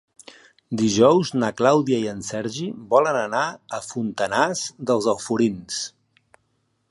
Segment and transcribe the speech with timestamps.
[0.81, 2.65] Dijous na Clàudia i en Sergi
[2.95, 3.43] volen anar
[3.79, 5.83] a Fontanars dels Alforins.